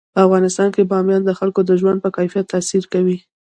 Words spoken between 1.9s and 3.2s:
په کیفیت تاثیر کوي.